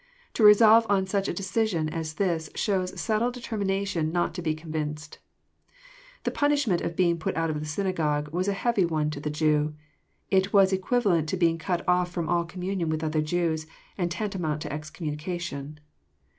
To 0.33 0.43
resolve 0.43 0.87
on 0.89 1.05
such 1.05 1.27
a 1.27 1.31
decision 1.33 1.87
as 1.87 2.15
this 2.15 2.49
shows 2.55 2.91
a 2.91 2.97
settled 2.97 3.35
determination 3.35 4.11
not 4.11 4.33
to 4.33 4.41
be 4.41 4.55
convinced. 4.55 5.19
The 6.23 6.31
punishment 6.31 6.81
of 6.81 6.95
being 6.95 7.19
<' 7.19 7.19
put 7.19 7.37
out 7.37 7.51
of 7.51 7.59
the 7.59 7.67
synagogue" 7.67 8.27
was 8.33 8.47
a 8.47 8.53
heavy 8.53 8.83
one 8.83 9.11
to 9.11 9.19
the 9.19 9.29
Jew. 9.29 9.75
It 10.31 10.51
was 10.53 10.73
equivalent 10.73 11.29
to 11.29 11.37
being 11.37 11.59
cut 11.59 11.87
off 11.87 12.09
from 12.09 12.29
all 12.29 12.45
communion 12.45 12.89
with 12.89 13.03
other 13.03 13.21
Jews, 13.21 13.67
and 13.95 14.09
tantamount 14.09 14.63
to 14.63 14.69
excommu 14.69 15.15
nication. 15.15 15.77